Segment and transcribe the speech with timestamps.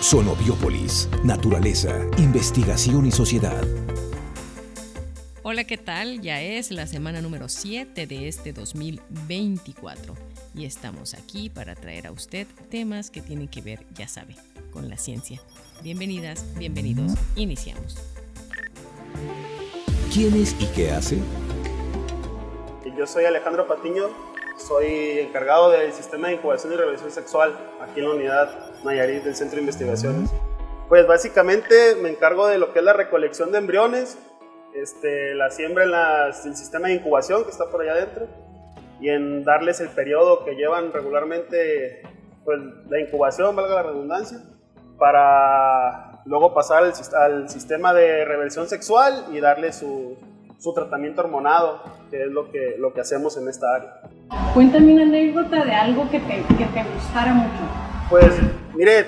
[0.00, 3.62] Sonobiópolis, naturaleza, investigación y sociedad.
[5.42, 6.20] Hola, ¿qué tal?
[6.20, 10.14] Ya es la semana número 7 de este 2024
[10.54, 14.36] y estamos aquí para traer a usted temas que tienen que ver, ya sabe,
[14.72, 15.40] con la ciencia.
[15.82, 17.96] Bienvenidas, bienvenidos, iniciamos.
[20.12, 21.18] ¿Quién es y qué hace?
[22.96, 24.08] Yo soy Alejandro Patiño,
[24.56, 28.50] soy encargado del sistema de incubación y revisión sexual aquí en la unidad
[28.84, 30.30] Nayarit del Centro de Investigaciones.
[30.88, 34.18] Pues básicamente me encargo de lo que es la recolección de embriones,
[34.74, 35.92] este, la siembra en
[36.50, 38.26] el sistema de incubación que está por allá adentro
[39.00, 42.02] y en darles el periodo que llevan regularmente
[42.44, 44.38] pues, la incubación, valga la redundancia,
[44.98, 50.16] para luego pasar al, al sistema de reversión sexual y darle su,
[50.58, 54.00] su tratamiento hormonado, que es lo que, lo que hacemos en esta área.
[54.52, 57.60] Cuéntame una anécdota de algo que te, que te gustara mucho.
[58.08, 58.32] Pues,
[58.74, 59.06] mire,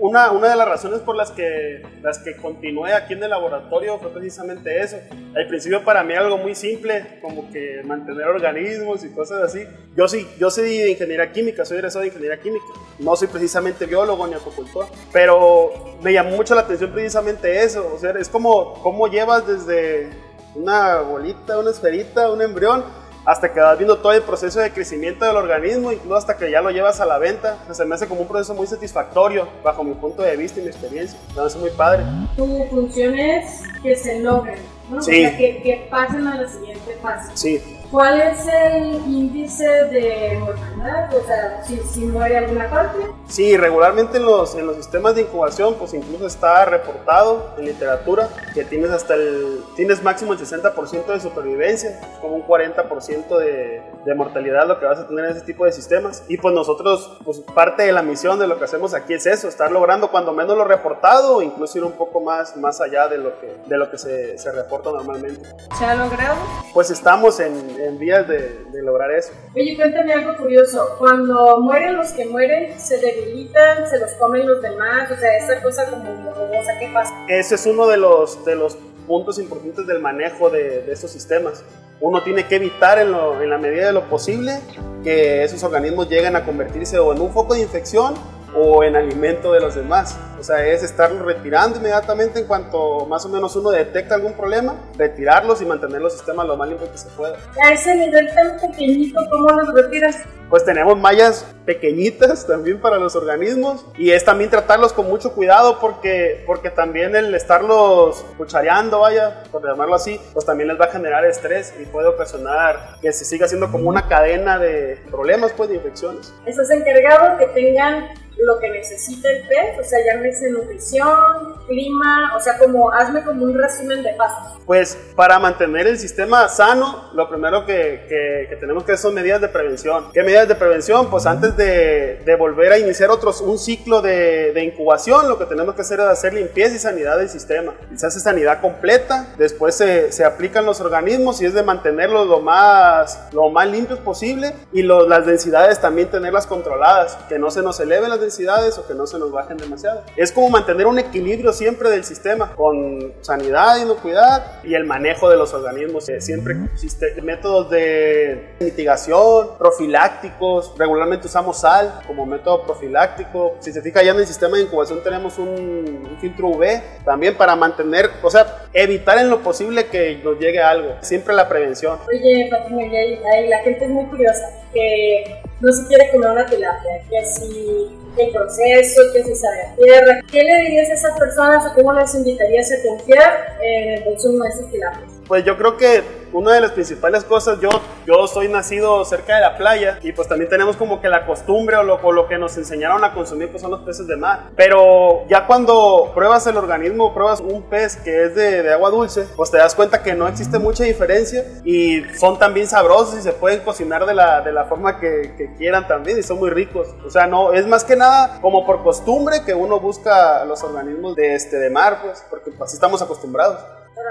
[0.00, 3.98] una, una de las razones por las que, las que continué aquí en el laboratorio
[3.98, 4.96] fue precisamente eso.
[5.36, 9.62] Al principio para mí algo muy simple, como que mantener organismos y cosas así.
[9.96, 12.64] Yo sí, yo soy de ingeniería química, soy egresado de ingeniería química.
[12.98, 17.92] No soy precisamente biólogo ni acuicultor, pero me llamó mucho la atención precisamente eso.
[17.94, 20.08] O sea, es como cómo llevas desde
[20.54, 22.84] una bolita, una esferita, un embrión,
[23.24, 26.60] hasta que vas viendo todo el proceso de crecimiento del organismo, incluso hasta que ya
[26.60, 27.58] lo llevas a la venta.
[27.70, 30.68] se me hace como un proceso muy satisfactorio, bajo mi punto de vista y mi
[30.68, 31.18] experiencia.
[31.34, 32.04] Me hace muy padre.
[32.36, 34.58] Tu función es que se logren,
[34.90, 35.00] ¿no?
[35.02, 35.24] Sí.
[35.24, 37.30] O sea, que, que pasen a la siguiente fase.
[37.34, 41.12] Sí, ¿Cuál es el índice de mortalidad?
[41.12, 42.98] O sea, si, si muere alguna parte.
[43.26, 48.28] Sí, regularmente en los, en los sistemas de incubación, pues incluso está reportado en literatura
[48.54, 54.14] que tienes hasta el, tienes máximo el 60% de supervivencia, como un 40% de, de
[54.14, 56.22] mortalidad lo que vas a tener en ese tipo de sistemas.
[56.28, 59.48] Y pues nosotros, pues parte de la misión de lo que hacemos aquí es eso,
[59.48, 63.18] estar logrando cuando menos lo reportado o incluso ir un poco más, más allá de
[63.18, 65.48] lo que, de lo que se, se reporta normalmente.
[65.78, 66.36] ¿Se ha logrado?
[66.74, 69.32] Pues estamos en, en vías de, de lograr eso.
[69.54, 70.96] Oye, cuéntame algo curioso.
[70.98, 75.62] Cuando mueren los que mueren, se debilitan, se los comen los demás, o sea, esa
[75.62, 77.12] cosa como morbosa, ¿qué pasa?
[77.28, 78.76] Ese es uno de los, de los
[79.06, 81.62] puntos importantes del manejo de, de estos sistemas.
[82.00, 84.58] Uno tiene que evitar en, lo- en la medida de lo posible
[85.04, 88.14] que esos organismos lleguen a convertirse o en un foco de infección
[88.54, 90.18] o en alimento de los demás.
[90.38, 94.74] O sea, es estarlos retirando inmediatamente en cuanto más o menos uno detecta algún problema,
[94.96, 97.36] retirarlos y mantener los sistemas lo más limpios que se pueda.
[97.62, 100.16] A ese nivel tan pequeñito, ¿cómo los retiras?
[100.48, 105.78] Pues tenemos mallas pequeñitas también para los organismos y es también tratarlos con mucho cuidado
[105.78, 110.90] porque, porque también el estarlos cuchareando, vaya, por llamarlo así, pues también les va a
[110.90, 115.68] generar estrés y puede ocasionar que se siga haciendo como una cadena de problemas, pues,
[115.68, 116.34] de infecciones.
[116.46, 118.08] Estás encargado que tengan
[118.46, 123.44] lo que necesita el pez, o sea, llámese nutrición, clima, o sea, como hazme como
[123.44, 124.58] un resumen de pasos.
[124.66, 129.14] Pues para mantener el sistema sano, lo primero que, que- que tenemos que hacer son
[129.14, 130.10] medidas de prevención.
[130.12, 131.10] ¿Qué medidas de prevención?
[131.10, 135.44] Pues antes de, de volver a iniciar otros, un ciclo de, de incubación, lo que
[135.46, 137.74] tenemos que hacer es hacer limpieza y sanidad del sistema.
[137.96, 142.40] Se hace sanidad completa, después se, se aplican los organismos y es de mantenerlos lo
[142.40, 147.62] más, lo más limpios posible y lo- las densidades también tenerlas controladas, que no se
[147.62, 148.29] nos eleven las densidades
[148.78, 150.02] o que no se nos bajen demasiado.
[150.16, 155.36] Es como mantener un equilibrio siempre del sistema con sanidad, inocuidad y el manejo de
[155.36, 156.06] los organismos.
[156.18, 160.74] Siempre existen métodos de mitigación, profilácticos.
[160.78, 163.56] Regularmente usamos sal como método profiláctico.
[163.60, 167.36] Si se fija ya en el sistema de incubación tenemos un, un filtro UV también
[167.36, 170.94] para mantener, o sea, evitar en lo posible que nos llegue algo.
[171.00, 171.98] Siempre la prevención.
[172.08, 176.30] Oye, Fatima, y ahí, ahí la gente es muy curiosa, que no se quiere comer
[176.30, 180.20] una tilapia, que si el proceso, que si sabe a tierra.
[180.30, 184.44] ¿Qué le dirías a esas personas o cómo les invitarías a confiar en el consumo
[184.44, 185.19] de esas tilapias?
[185.30, 186.02] Pues yo creo que
[186.32, 187.68] una de las principales cosas, yo,
[188.04, 191.76] yo soy nacido cerca de la playa y pues también tenemos como que la costumbre
[191.76, 194.50] o lo, o lo que nos enseñaron a consumir pues son los peces de mar.
[194.56, 199.28] Pero ya cuando pruebas el organismo, pruebas un pez que es de, de agua dulce,
[199.36, 203.30] pues te das cuenta que no existe mucha diferencia y son también sabrosos y se
[203.30, 206.88] pueden cocinar de la, de la forma que, quieran también y son muy ricos.
[207.06, 211.14] O sea, no, es más que nada como por costumbre que uno busca los organismos
[211.14, 213.60] de, este, de mar, pues, porque así estamos acostumbrados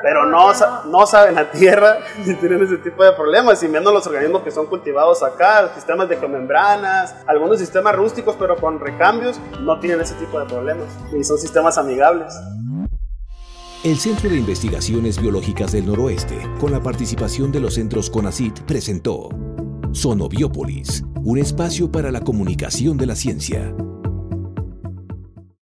[0.02, 0.52] pero no,
[0.86, 4.52] no saben a tierra si tienen ese tipo de problemas, y menos los organismos que
[4.52, 10.16] son cultivados acá, sistemas de geomembranas, algunos sistemas rústicos, pero con recambios, no tienen ese
[10.16, 10.88] tipo de problemas,
[11.18, 12.34] y son sistemas amigables.
[13.84, 19.30] El Centro de Investigaciones Biológicas del Noroeste, con la participación de los centros CONACIT, presentó
[19.94, 23.74] Sonobiópolis, un espacio para la comunicación de la ciencia.